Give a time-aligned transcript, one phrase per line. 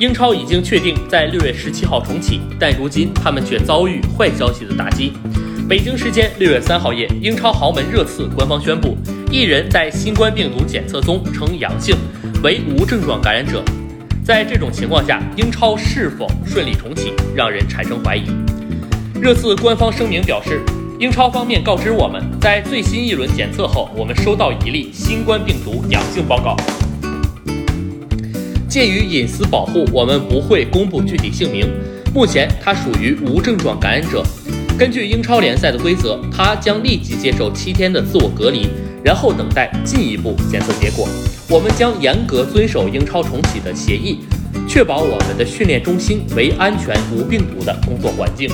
[0.00, 5.12] 英超已经确定在六月十七号重启，但如今他们却遭遇坏消息的打击。
[5.68, 8.96] 北京时间六月三号夜，英超豪门热刺官方宣布，
[9.30, 11.94] 一人在新冠病毒检测中呈阳性，
[12.42, 13.62] 为无症状感染者。
[14.24, 18.22] 在这种情况下，英超是否顺利重启，让人产生怀疑。
[19.20, 20.62] 热刺官方声明表示，
[20.98, 26.56] 英超方面告知我们，在最新一轮检测后，我们收到一例新冠病毒阳性报告。
[28.70, 31.68] 鉴于隐私保护，我们不会公布具体姓名。
[32.14, 34.24] 目前他属于无症状感染者。
[34.78, 38.68] 根据英超联赛的规则，他将立即接受七天的自我隔离，
[39.02, 41.08] 然后等待进一步检测结果。
[41.48, 44.20] 我们将严格遵守英超重启的协议，
[44.68, 48.48] 确保我们的训练中心为安全无病毒的工作环境。